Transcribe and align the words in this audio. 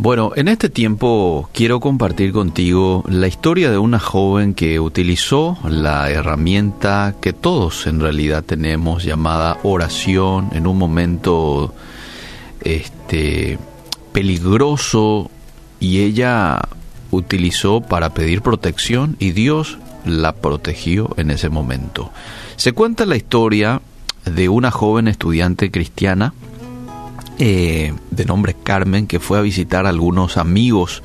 Bueno, 0.00 0.30
en 0.36 0.46
este 0.46 0.68
tiempo 0.68 1.50
quiero 1.52 1.80
compartir 1.80 2.30
contigo 2.30 3.02
la 3.08 3.26
historia 3.26 3.68
de 3.68 3.78
una 3.78 3.98
joven 3.98 4.54
que 4.54 4.78
utilizó 4.78 5.58
la 5.68 6.08
herramienta 6.08 7.16
que 7.20 7.32
todos 7.32 7.88
en 7.88 7.98
realidad 7.98 8.44
tenemos 8.44 9.02
llamada 9.02 9.58
oración 9.64 10.50
en 10.52 10.68
un 10.68 10.78
momento 10.78 11.74
este 12.60 13.58
peligroso 14.12 15.32
y 15.80 16.02
ella 16.02 16.60
utilizó 17.10 17.80
para 17.80 18.14
pedir 18.14 18.40
protección 18.40 19.16
y 19.18 19.32
Dios 19.32 19.78
la 20.04 20.32
protegió 20.32 21.10
en 21.16 21.32
ese 21.32 21.48
momento. 21.48 22.12
Se 22.54 22.70
cuenta 22.70 23.04
la 23.04 23.16
historia 23.16 23.82
de 24.24 24.48
una 24.48 24.70
joven 24.70 25.08
estudiante 25.08 25.72
cristiana 25.72 26.34
eh, 27.38 27.94
de 28.10 28.24
nombre 28.24 28.54
Carmen 28.54 29.06
que 29.06 29.20
fue 29.20 29.38
a 29.38 29.42
visitar 29.42 29.86
a 29.86 29.90
algunos 29.90 30.36
amigos 30.36 31.02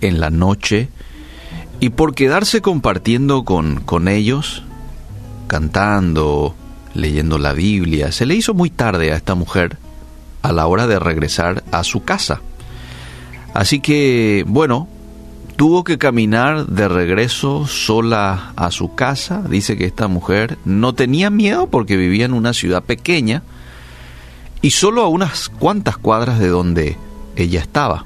en 0.00 0.20
la 0.20 0.30
noche 0.30 0.88
y 1.80 1.90
por 1.90 2.14
quedarse 2.14 2.60
compartiendo 2.60 3.44
con, 3.44 3.80
con 3.80 4.08
ellos, 4.08 4.62
cantando, 5.46 6.54
leyendo 6.94 7.38
la 7.38 7.52
Biblia, 7.52 8.12
se 8.12 8.26
le 8.26 8.34
hizo 8.34 8.54
muy 8.54 8.70
tarde 8.70 9.12
a 9.12 9.16
esta 9.16 9.34
mujer 9.34 9.78
a 10.42 10.52
la 10.52 10.66
hora 10.66 10.86
de 10.86 10.98
regresar 10.98 11.62
a 11.70 11.84
su 11.84 12.04
casa. 12.04 12.40
Así 13.54 13.80
que, 13.80 14.44
bueno, 14.46 14.88
tuvo 15.56 15.82
que 15.84 15.98
caminar 15.98 16.66
de 16.66 16.88
regreso 16.88 17.66
sola 17.66 18.52
a 18.56 18.70
su 18.70 18.94
casa. 18.94 19.42
Dice 19.48 19.76
que 19.76 19.86
esta 19.86 20.06
mujer 20.06 20.58
no 20.64 20.94
tenía 20.94 21.30
miedo 21.30 21.68
porque 21.68 21.96
vivía 21.96 22.26
en 22.26 22.32
una 22.32 22.52
ciudad 22.52 22.82
pequeña 22.82 23.42
y 24.62 24.70
solo 24.70 25.02
a 25.02 25.08
unas 25.08 25.48
cuantas 25.48 25.96
cuadras 25.96 26.38
de 26.38 26.48
donde 26.48 26.96
ella 27.36 27.60
estaba. 27.60 28.04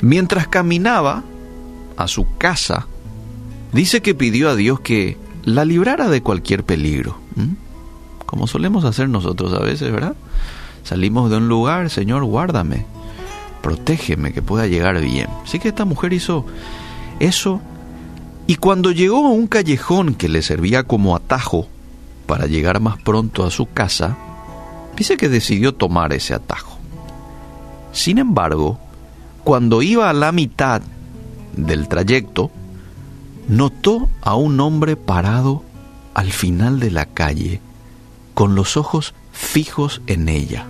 Mientras 0.00 0.48
caminaba 0.48 1.22
a 1.96 2.08
su 2.08 2.26
casa, 2.36 2.86
dice 3.72 4.02
que 4.02 4.14
pidió 4.14 4.50
a 4.50 4.56
Dios 4.56 4.80
que 4.80 5.16
la 5.44 5.64
librara 5.64 6.08
de 6.08 6.22
cualquier 6.22 6.64
peligro, 6.64 7.18
como 8.26 8.46
solemos 8.46 8.84
hacer 8.84 9.08
nosotros 9.08 9.52
a 9.54 9.60
veces, 9.60 9.92
¿verdad? 9.92 10.16
Salimos 10.82 11.30
de 11.30 11.38
un 11.38 11.48
lugar, 11.48 11.90
Señor, 11.90 12.24
guárdame, 12.24 12.84
protégeme, 13.62 14.32
que 14.32 14.42
pueda 14.42 14.66
llegar 14.66 15.00
bien. 15.00 15.28
Así 15.44 15.58
que 15.58 15.68
esta 15.68 15.84
mujer 15.84 16.12
hizo 16.12 16.44
eso 17.18 17.60
y 18.46 18.56
cuando 18.56 18.92
llegó 18.92 19.26
a 19.26 19.30
un 19.30 19.46
callejón 19.48 20.14
que 20.14 20.28
le 20.28 20.42
servía 20.42 20.84
como 20.84 21.16
atajo 21.16 21.66
para 22.26 22.46
llegar 22.46 22.80
más 22.80 22.98
pronto 23.02 23.44
a 23.44 23.50
su 23.50 23.66
casa, 23.66 24.16
dice 24.96 25.16
que 25.16 25.28
decidió 25.28 25.74
tomar 25.74 26.12
ese 26.12 26.34
atajo. 26.34 26.78
Sin 27.92 28.18
embargo, 28.18 28.78
cuando 29.44 29.82
iba 29.82 30.10
a 30.10 30.12
la 30.12 30.32
mitad 30.32 30.82
del 31.56 31.88
trayecto, 31.88 32.50
notó 33.48 34.08
a 34.22 34.34
un 34.34 34.58
hombre 34.60 34.96
parado 34.96 35.62
al 36.14 36.32
final 36.32 36.80
de 36.80 36.90
la 36.90 37.06
calle, 37.06 37.60
con 38.34 38.54
los 38.54 38.76
ojos 38.76 39.14
fijos 39.32 40.02
en 40.06 40.28
ella. 40.28 40.66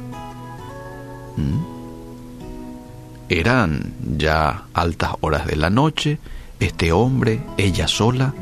¿Mm? 1.37 1.77
Eran 3.29 3.93
ya 4.17 4.65
altas 4.73 5.13
horas 5.21 5.47
de 5.47 5.57
la 5.57 5.71
noche, 5.71 6.19
este 6.61 6.93
hombre, 6.93 7.41
ella 7.57 7.89
sola, 7.89 8.35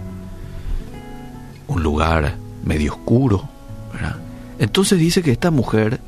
un 1.69 1.83
lugar 1.83 2.37
medio 2.65 2.93
oscuro. 2.93 3.48
Entonces 4.65 4.98
dice 4.98 5.23
que 5.23 5.31
esta 5.31 5.51
mujer 5.51 6.01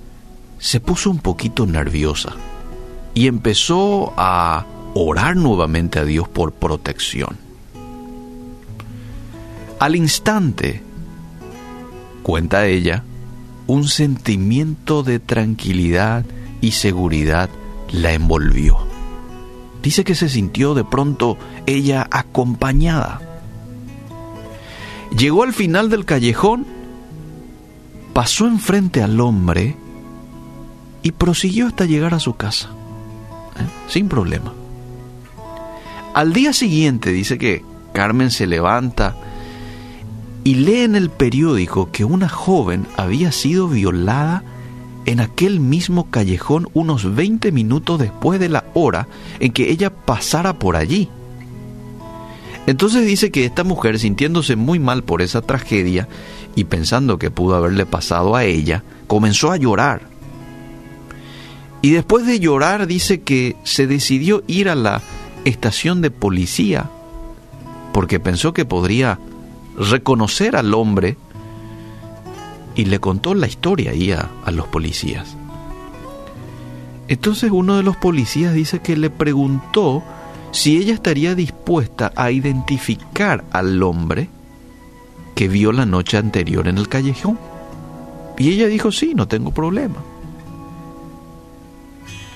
se 0.58 0.80
puso 0.80 1.10
un 1.10 1.18
poquito 1.18 1.66
nerviosa 1.66 2.32
y 3.12 3.26
empezó 3.26 4.14
a 4.16 4.64
orar 4.94 5.36
nuevamente 5.36 5.98
a 5.98 6.06
Dios 6.06 6.26
por 6.26 6.52
protección. 6.52 7.36
Al 9.78 9.94
instante, 9.94 10.80
cuenta 12.22 12.66
ella, 12.66 13.04
un 13.66 13.86
sentimiento 13.88 15.02
de 15.02 15.18
tranquilidad 15.18 16.24
y 16.62 16.70
seguridad 16.70 17.50
la 17.92 18.14
envolvió. 18.14 18.78
Dice 19.82 20.02
que 20.02 20.14
se 20.14 20.30
sintió 20.30 20.72
de 20.72 20.84
pronto 20.84 21.36
ella 21.66 22.08
acompañada. 22.10 23.20
Llegó 25.14 25.42
al 25.42 25.52
final 25.52 25.90
del 25.90 26.06
callejón 26.06 26.75
pasó 28.16 28.46
enfrente 28.46 29.02
al 29.02 29.20
hombre 29.20 29.76
y 31.02 31.12
prosiguió 31.12 31.66
hasta 31.66 31.84
llegar 31.84 32.14
a 32.14 32.18
su 32.18 32.34
casa, 32.34 32.70
¿eh? 33.58 33.66
sin 33.88 34.08
problema. 34.08 34.54
Al 36.14 36.32
día 36.32 36.54
siguiente 36.54 37.12
dice 37.12 37.36
que 37.36 37.62
Carmen 37.92 38.30
se 38.30 38.46
levanta 38.46 39.14
y 40.44 40.54
lee 40.54 40.80
en 40.80 40.96
el 40.96 41.10
periódico 41.10 41.92
que 41.92 42.06
una 42.06 42.30
joven 42.30 42.86
había 42.96 43.32
sido 43.32 43.68
violada 43.68 44.42
en 45.04 45.20
aquel 45.20 45.60
mismo 45.60 46.08
callejón 46.10 46.70
unos 46.72 47.14
20 47.14 47.52
minutos 47.52 47.98
después 47.98 48.40
de 48.40 48.48
la 48.48 48.64
hora 48.72 49.08
en 49.40 49.52
que 49.52 49.70
ella 49.70 49.90
pasara 49.90 50.58
por 50.58 50.76
allí. 50.76 51.10
Entonces 52.66 53.06
dice 53.06 53.30
que 53.30 53.44
esta 53.44 53.62
mujer, 53.62 53.98
sintiéndose 53.98 54.56
muy 54.56 54.78
mal 54.78 55.04
por 55.04 55.22
esa 55.22 55.40
tragedia 55.40 56.08
y 56.56 56.64
pensando 56.64 57.18
que 57.18 57.30
pudo 57.30 57.54
haberle 57.54 57.86
pasado 57.86 58.34
a 58.34 58.44
ella, 58.44 58.82
comenzó 59.06 59.52
a 59.52 59.56
llorar. 59.56 60.02
Y 61.80 61.92
después 61.92 62.26
de 62.26 62.40
llorar 62.40 62.88
dice 62.88 63.20
que 63.20 63.56
se 63.62 63.86
decidió 63.86 64.42
ir 64.48 64.68
a 64.68 64.74
la 64.74 65.00
estación 65.44 66.00
de 66.00 66.10
policía 66.10 66.90
porque 67.92 68.18
pensó 68.18 68.52
que 68.52 68.64
podría 68.64 69.20
reconocer 69.78 70.56
al 70.56 70.74
hombre 70.74 71.16
y 72.74 72.86
le 72.86 72.98
contó 72.98 73.34
la 73.34 73.46
historia 73.46 73.92
ahí 73.92 74.10
a, 74.10 74.28
a 74.44 74.50
los 74.50 74.66
policías. 74.66 75.36
Entonces 77.08 77.52
uno 77.52 77.76
de 77.76 77.84
los 77.84 77.96
policías 77.96 78.52
dice 78.52 78.80
que 78.80 78.96
le 78.96 79.08
preguntó 79.08 80.02
si 80.52 80.76
ella 80.78 80.94
estaría 80.94 81.34
dispuesta 81.34 82.12
a 82.16 82.30
identificar 82.30 83.44
al 83.50 83.82
hombre 83.82 84.28
que 85.36 85.48
vio 85.48 85.70
la 85.70 85.86
noche 85.86 86.16
anterior 86.16 86.66
en 86.66 86.78
el 86.78 86.88
callejón. 86.88 87.38
Y 88.38 88.50
ella 88.50 88.66
dijo, 88.66 88.90
sí, 88.90 89.14
no 89.14 89.28
tengo 89.28 89.50
problema. 89.52 89.96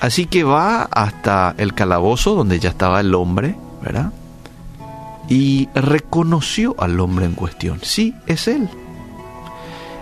Así 0.00 0.26
que 0.26 0.44
va 0.44 0.84
hasta 0.84 1.54
el 1.58 1.74
calabozo 1.74 2.34
donde 2.34 2.58
ya 2.58 2.70
estaba 2.70 3.00
el 3.00 3.14
hombre, 3.14 3.56
¿verdad? 3.82 4.12
Y 5.28 5.68
reconoció 5.74 6.74
al 6.78 7.00
hombre 7.00 7.26
en 7.26 7.32
cuestión. 7.32 7.80
Sí, 7.82 8.14
es 8.26 8.48
él. 8.48 8.68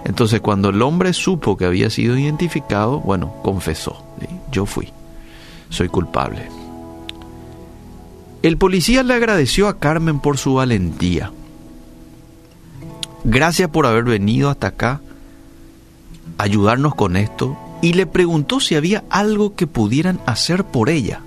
Entonces 0.04 0.40
cuando 0.40 0.70
el 0.70 0.80
hombre 0.82 1.12
supo 1.12 1.56
que 1.56 1.66
había 1.66 1.90
sido 1.90 2.16
identificado, 2.16 3.00
bueno, 3.00 3.34
confesó. 3.42 4.04
Yo 4.50 4.66
fui. 4.66 4.88
Soy 5.68 5.88
culpable. 5.88 6.57
El 8.42 8.56
policía 8.56 9.02
le 9.02 9.14
agradeció 9.14 9.66
a 9.66 9.78
Carmen 9.78 10.20
por 10.20 10.38
su 10.38 10.54
valentía. 10.54 11.32
Gracias 13.24 13.68
por 13.68 13.84
haber 13.84 14.04
venido 14.04 14.48
hasta 14.48 14.68
acá, 14.68 15.00
ayudarnos 16.38 16.94
con 16.94 17.16
esto, 17.16 17.58
y 17.82 17.94
le 17.94 18.06
preguntó 18.06 18.60
si 18.60 18.76
había 18.76 19.04
algo 19.10 19.56
que 19.56 19.66
pudieran 19.66 20.20
hacer 20.24 20.64
por 20.64 20.88
ella. 20.88 21.20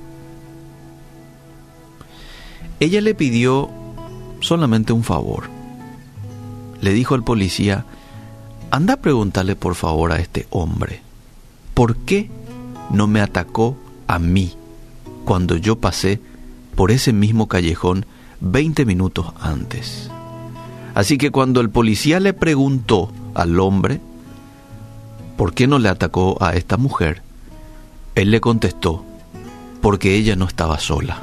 Ella 2.79 3.01
le 3.01 3.13
pidió 3.13 3.69
solamente 4.39 4.93
un 4.93 5.03
favor. 5.03 5.49
Le 6.79 6.93
dijo 6.93 7.13
al 7.13 7.23
policía, 7.23 7.85
anda 8.71 8.95
a 8.95 9.01
preguntarle 9.01 9.55
por 9.57 9.75
favor 9.75 10.13
a 10.13 10.19
este 10.19 10.47
hombre, 10.49 11.01
¿por 11.73 11.97
qué 11.97 12.31
no 12.89 13.07
me 13.07 13.21
atacó 13.21 13.77
a 14.07 14.17
mí 14.17 14.53
cuando 15.25 15.57
yo 15.57 15.77
pasé 15.77 16.21
por 16.75 16.91
ese 16.91 17.13
mismo 17.13 17.47
callejón 17.47 18.05
20 18.41 18.85
minutos 18.85 19.27
antes. 19.39 20.09
Así 20.93 21.17
que 21.17 21.31
cuando 21.31 21.61
el 21.61 21.69
policía 21.69 22.19
le 22.19 22.33
preguntó 22.33 23.11
al 23.33 23.59
hombre 23.59 24.01
por 25.37 25.53
qué 25.53 25.67
no 25.67 25.79
le 25.79 25.89
atacó 25.89 26.37
a 26.41 26.55
esta 26.55 26.77
mujer, 26.77 27.21
él 28.15 28.31
le 28.31 28.41
contestó, 28.41 29.05
porque 29.81 30.15
ella 30.15 30.35
no 30.35 30.45
estaba 30.45 30.79
sola. 30.79 31.21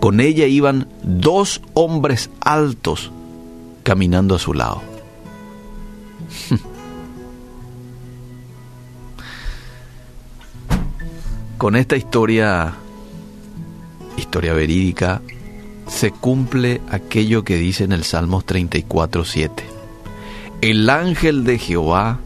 Con 0.00 0.20
ella 0.20 0.46
iban 0.46 0.88
dos 1.02 1.60
hombres 1.74 2.30
altos 2.40 3.10
caminando 3.82 4.34
a 4.36 4.38
su 4.38 4.54
lado. 4.54 4.82
Con 11.58 11.76
esta 11.76 11.96
historia 11.96 12.74
historia 14.22 14.54
verídica, 14.54 15.20
se 15.88 16.10
cumple 16.10 16.80
aquello 16.90 17.44
que 17.44 17.56
dice 17.56 17.84
en 17.84 17.92
el 17.92 18.04
Salmos 18.04 18.46
34.7. 18.46 19.50
El 20.60 20.88
ángel 20.88 21.44
de 21.44 21.58
Jehová 21.58 22.18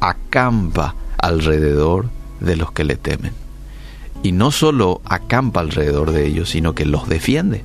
acampa 0.00 0.94
alrededor 1.18 2.08
de 2.40 2.56
los 2.56 2.72
que 2.72 2.84
le 2.84 2.96
temen 2.96 3.32
y 4.22 4.32
no 4.32 4.50
solo 4.50 5.00
acampa 5.04 5.60
alrededor 5.60 6.12
de 6.12 6.26
ellos, 6.26 6.50
sino 6.50 6.74
que 6.74 6.86
los 6.86 7.08
defiende. 7.08 7.64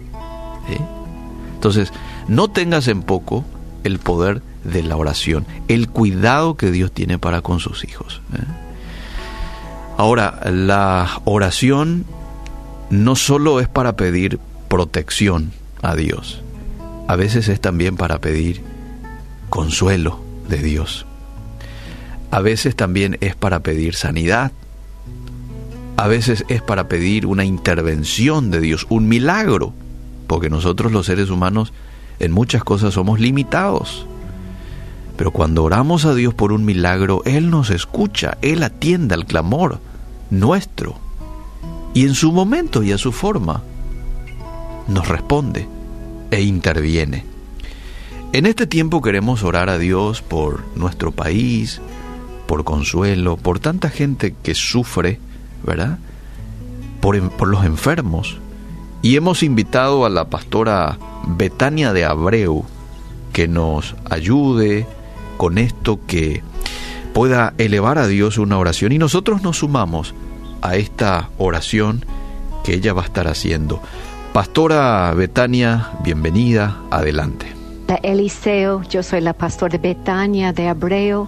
Entonces, 1.53 1.91
no 2.27 2.49
tengas 2.49 2.87
en 2.87 3.01
poco 3.01 3.45
el 3.83 3.99
poder 3.99 4.41
de 4.63 4.83
la 4.83 4.95
oración, 4.95 5.45
el 5.67 5.89
cuidado 5.89 6.55
que 6.57 6.71
Dios 6.71 6.91
tiene 6.91 7.17
para 7.19 7.41
con 7.41 7.59
sus 7.59 7.83
hijos. 7.83 8.21
¿eh? 8.33 8.43
Ahora, 9.97 10.41
la 10.51 11.21
oración 11.25 12.05
no 12.89 13.15
solo 13.15 13.59
es 13.59 13.67
para 13.67 13.95
pedir 13.95 14.39
protección 14.67 15.51
a 15.81 15.95
Dios, 15.95 16.41
a 17.07 17.15
veces 17.15 17.47
es 17.47 17.61
también 17.61 17.95
para 17.95 18.19
pedir 18.19 18.61
consuelo 19.49 20.19
de 20.49 20.57
Dios. 20.57 21.05
A 22.31 22.41
veces 22.41 22.75
también 22.75 23.17
es 23.21 23.35
para 23.35 23.61
pedir 23.61 23.95
sanidad. 23.95 24.51
A 25.95 26.07
veces 26.07 26.45
es 26.49 26.61
para 26.61 26.87
pedir 26.87 27.25
una 27.25 27.45
intervención 27.45 28.51
de 28.51 28.59
Dios, 28.59 28.85
un 28.89 29.07
milagro, 29.07 29.73
porque 30.27 30.49
nosotros 30.49 30.91
los 30.91 31.05
seres 31.05 31.29
humanos 31.29 31.73
en 32.19 32.31
muchas 32.31 32.63
cosas 32.63 32.93
somos 32.93 33.19
limitados. 33.19 34.05
Pero 35.15 35.31
cuando 35.31 35.63
oramos 35.63 36.05
a 36.05 36.13
Dios 36.13 36.33
por 36.33 36.51
un 36.51 36.65
milagro, 36.65 37.23
Él 37.25 37.49
nos 37.49 37.69
escucha, 37.71 38.37
Él 38.41 38.61
atiende 38.61 39.15
al 39.15 39.25
clamor 39.25 39.79
nuestro. 40.29 40.99
Y 41.97 42.03
en 42.03 42.13
su 42.13 42.31
momento 42.31 42.83
y 42.83 42.91
a 42.91 42.99
su 42.99 43.11
forma, 43.11 43.63
nos 44.87 45.07
responde 45.07 45.67
e 46.29 46.43
interviene. 46.43 47.25
En 48.33 48.45
este 48.45 48.67
tiempo 48.67 49.01
queremos 49.01 49.41
orar 49.41 49.67
a 49.71 49.79
Dios 49.79 50.21
por 50.21 50.63
nuestro 50.75 51.11
país, 51.11 51.81
por 52.45 52.63
consuelo, 52.63 53.35
por 53.35 53.57
tanta 53.57 53.89
gente 53.89 54.35
que 54.43 54.53
sufre, 54.53 55.19
¿verdad? 55.65 55.97
Por, 57.01 57.47
los 57.47 57.65
enfermos. 57.65 58.37
Y 59.01 59.15
hemos 59.15 59.41
invitado 59.41 60.05
a 60.05 60.11
la 60.11 60.29
pastora 60.29 60.99
Betania 61.25 61.93
de 61.93 62.05
Abreu 62.05 62.63
que 63.33 63.47
nos 63.47 63.95
ayude 64.07 64.85
con 65.37 65.57
esto, 65.57 65.99
que 66.05 66.43
pueda 67.15 67.55
elevar 67.57 67.97
a 67.97 68.05
Dios 68.05 68.37
una 68.37 68.59
oración 68.59 68.91
y 68.91 68.99
nosotros 68.99 69.41
nos 69.41 69.57
sumamos 69.57 70.13
a 70.61 70.75
esta 70.75 71.29
oración 71.37 72.05
que 72.63 72.73
ella 72.73 72.93
va 72.93 73.03
a 73.03 73.05
estar 73.05 73.27
haciendo. 73.27 73.81
Pastora 74.33 75.13
Betania, 75.13 75.91
bienvenida, 76.03 76.77
adelante. 76.91 77.57
Eliseo, 78.03 78.83
yo 78.83 79.01
soy 79.01 79.21
la 79.21 79.33
pastora 79.33 79.77
Betania 79.77 80.51
de 80.53 80.67
Abreu. 80.67 81.27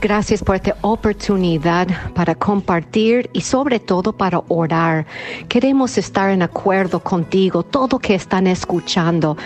Gracias 0.00 0.44
por 0.44 0.54
esta 0.54 0.76
oportunidad 0.82 1.88
para 2.14 2.36
compartir 2.36 3.28
y 3.32 3.40
sobre 3.40 3.80
todo 3.80 4.12
para 4.12 4.40
orar. 4.46 5.06
Queremos 5.48 5.98
estar 5.98 6.30
en 6.30 6.42
acuerdo 6.42 7.00
contigo, 7.00 7.64
todo 7.64 7.98
que 7.98 8.14
están 8.14 8.46
escuchando. 8.46 9.36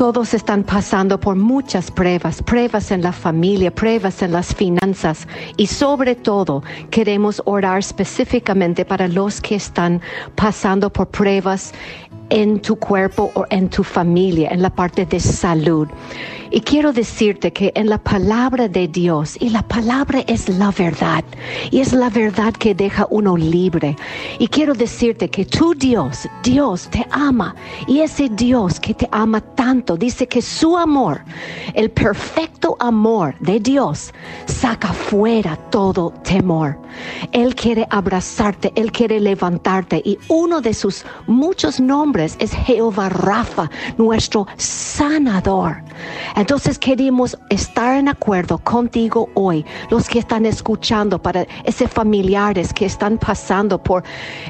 Todos 0.00 0.32
están 0.32 0.64
pasando 0.64 1.20
por 1.20 1.36
muchas 1.36 1.90
pruebas, 1.90 2.42
pruebas 2.42 2.90
en 2.90 3.02
la 3.02 3.12
familia, 3.12 3.70
pruebas 3.70 4.22
en 4.22 4.32
las 4.32 4.54
finanzas. 4.54 5.28
Y 5.58 5.66
sobre 5.66 6.14
todo 6.14 6.62
queremos 6.90 7.42
orar 7.44 7.80
específicamente 7.80 8.86
para 8.86 9.08
los 9.08 9.42
que 9.42 9.56
están 9.56 10.00
pasando 10.36 10.90
por 10.90 11.08
pruebas 11.08 11.74
en 12.30 12.60
tu 12.60 12.76
cuerpo 12.76 13.30
o 13.34 13.44
en 13.50 13.68
tu 13.68 13.84
familia, 13.84 14.50
en 14.50 14.62
la 14.62 14.70
parte 14.70 15.04
de 15.04 15.20
salud. 15.20 15.88
Y 16.52 16.62
quiero 16.62 16.92
decirte 16.92 17.52
que 17.52 17.70
en 17.76 17.88
la 17.88 17.98
palabra 17.98 18.66
de 18.68 18.88
Dios, 18.88 19.36
y 19.40 19.50
la 19.50 19.62
palabra 19.62 20.24
es 20.26 20.48
la 20.48 20.72
verdad, 20.72 21.24
y 21.70 21.80
es 21.80 21.92
la 21.92 22.10
verdad 22.10 22.52
que 22.54 22.74
deja 22.74 23.06
uno 23.10 23.36
libre. 23.36 23.96
Y 24.38 24.48
quiero 24.48 24.74
decirte 24.74 25.28
que 25.28 25.44
tu 25.44 25.74
Dios, 25.74 26.28
Dios 26.42 26.88
te 26.90 27.06
ama, 27.10 27.54
y 27.86 28.00
ese 28.00 28.28
Dios 28.28 28.80
que 28.80 28.94
te 28.94 29.08
ama 29.12 29.40
tanto, 29.40 29.96
dice 29.96 30.26
que 30.26 30.42
su 30.42 30.76
amor, 30.76 31.20
el 31.74 31.90
perfecto 31.90 32.76
amor 32.80 33.36
de 33.38 33.60
Dios, 33.60 34.12
saca 34.46 34.92
fuera 34.92 35.56
todo 35.70 36.10
temor. 36.24 36.78
Él 37.32 37.54
quiere 37.54 37.86
abrazarte, 37.90 38.72
Él 38.74 38.92
quiere 38.92 39.20
levantarte, 39.20 40.02
y 40.04 40.18
uno 40.28 40.60
de 40.60 40.74
sus 40.74 41.04
muchos 41.26 41.80
nombres 41.80 42.36
es 42.38 42.52
Jehová 42.52 43.08
Rafa, 43.08 43.70
nuestro 43.98 44.46
sanador. 44.56 45.82
Entonces 46.36 46.78
queremos 46.78 47.38
estar 47.50 47.96
en 47.96 48.08
acuerdo 48.08 48.58
contigo 48.58 49.28
hoy, 49.34 49.64
los 49.90 50.08
que 50.08 50.18
están 50.18 50.46
escuchando, 50.46 51.20
para 51.20 51.46
esos 51.64 51.90
familiares 51.90 52.72
que 52.72 52.86
están 52.86 53.18
pasando 53.18 53.82
por 53.82 54.02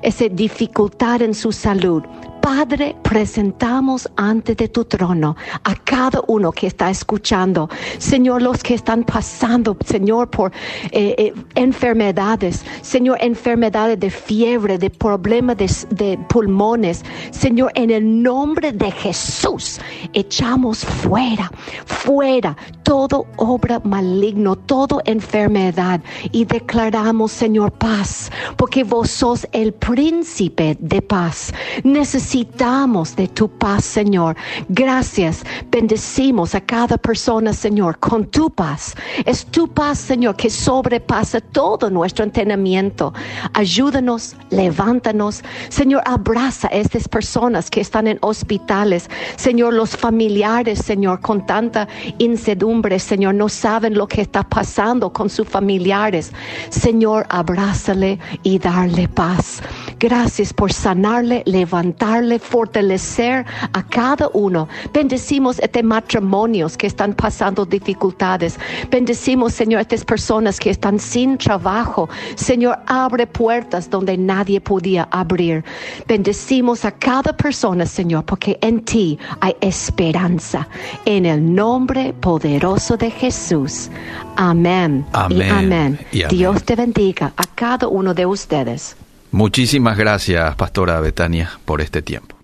esa 0.02 0.28
dificultad 0.28 1.22
en 1.22 1.34
su 1.34 1.52
salud. 1.52 2.02
Padre, 2.40 2.96
presentamos 3.02 4.08
ante 4.16 4.54
de 4.54 4.68
tu 4.68 4.84
trono 4.84 5.36
a 5.64 5.74
cada 5.74 6.22
uno 6.26 6.52
que 6.52 6.66
está 6.68 6.88
escuchando. 6.88 7.68
Señor, 7.98 8.40
los 8.40 8.62
que 8.62 8.74
están 8.74 9.04
pasando, 9.04 9.76
Señor, 9.84 10.30
por 10.30 10.50
eh, 10.90 11.14
eh, 11.18 11.34
enfermedades. 11.54 12.64
Señor, 12.80 13.18
enfermedades 13.20 14.00
de 14.00 14.10
fiebre, 14.10 14.78
de 14.78 14.88
problemas 14.88 15.56
de, 15.58 16.18
pulmones. 16.28 17.04
Señor, 17.30 17.72
en 17.74 17.90
el 17.90 18.22
nombre 18.22 18.72
de 18.72 18.90
Jesús, 18.90 19.78
echamos 20.14 20.84
fuera, 20.84 21.50
fuera 21.84 22.56
todo 22.82 23.26
obra 23.36 23.80
maligno, 23.84 24.56
toda 24.56 25.00
enfermedad. 25.04 26.00
Y 26.32 26.44
declaramos, 26.44 27.32
Señor, 27.32 27.70
paz, 27.72 28.30
porque 28.56 28.82
vos 28.82 29.10
sos 29.10 29.46
el 29.52 29.72
príncipe 29.72 30.76
de 30.80 31.02
paz. 31.02 31.52
Necesitamos 31.84 32.29
necesitamos 32.30 33.16
de 33.16 33.26
tu 33.26 33.48
paz, 33.48 33.84
Señor. 33.84 34.36
Gracias. 34.68 35.42
Bendecimos 35.68 36.54
a 36.54 36.60
cada 36.60 36.96
persona, 36.96 37.52
Señor, 37.52 37.98
con 37.98 38.24
tu 38.24 38.48
paz. 38.50 38.94
Es 39.26 39.44
tu 39.46 39.66
paz, 39.66 39.98
Señor, 39.98 40.36
que 40.36 40.48
sobrepasa 40.48 41.40
todo 41.40 41.90
nuestro 41.90 42.24
entendimiento. 42.24 43.12
Ayúdanos, 43.52 44.36
levántanos. 44.50 45.42
Señor, 45.70 46.02
abraza 46.06 46.68
a 46.68 46.76
estas 46.76 47.08
personas 47.08 47.68
que 47.68 47.80
están 47.80 48.06
en 48.06 48.18
hospitales. 48.20 49.10
Señor, 49.34 49.74
los 49.74 49.96
familiares, 49.96 50.78
Señor, 50.78 51.20
con 51.20 51.44
tanta 51.44 51.88
incertidumbre, 52.18 53.00
Señor, 53.00 53.34
no 53.34 53.48
saben 53.48 53.94
lo 53.94 54.06
que 54.06 54.20
está 54.20 54.44
pasando 54.44 55.12
con 55.12 55.28
sus 55.28 55.48
familiares. 55.48 56.32
Señor, 56.68 57.26
abrázale 57.28 58.20
y 58.44 58.60
darle 58.60 59.08
paz. 59.08 59.60
Gracias 60.00 60.54
por 60.54 60.72
sanarle, 60.72 61.42
levantarle, 61.44 62.38
fortalecer 62.38 63.44
a 63.74 63.82
cada 63.82 64.30
uno. 64.32 64.66
Bendecimos 64.94 65.58
este 65.58 65.82
matrimonios 65.82 66.78
que 66.78 66.86
están 66.86 67.12
pasando 67.12 67.66
dificultades. 67.66 68.58
Bendecimos, 68.90 69.52
Señor, 69.52 69.82
estas 69.82 70.06
personas 70.06 70.58
que 70.58 70.70
están 70.70 70.98
sin 70.98 71.36
trabajo. 71.36 72.08
Señor, 72.34 72.78
abre 72.86 73.26
puertas 73.26 73.90
donde 73.90 74.16
nadie 74.16 74.58
podía 74.58 75.06
abrir. 75.10 75.62
Bendecimos 76.08 76.86
a 76.86 76.92
cada 76.92 77.36
persona, 77.36 77.84
Señor, 77.84 78.24
porque 78.24 78.58
en 78.62 78.82
ti 78.82 79.18
hay 79.40 79.54
esperanza. 79.60 80.66
En 81.04 81.26
el 81.26 81.54
nombre 81.54 82.14
poderoso 82.14 82.96
de 82.96 83.10
Jesús. 83.10 83.90
Amén. 84.36 85.04
Amén. 85.12 85.38
Y 85.38 85.42
amén. 85.42 85.98
Y 86.10 86.22
amén. 86.22 86.38
Dios 86.38 86.64
te 86.64 86.74
bendiga 86.74 87.34
a 87.36 87.44
cada 87.54 87.86
uno 87.86 88.14
de 88.14 88.24
ustedes. 88.24 88.96
Muchísimas 89.32 89.96
gracias, 89.96 90.56
Pastora 90.56 91.00
Betania, 91.00 91.50
por 91.64 91.80
este 91.80 92.02
tiempo. 92.02 92.39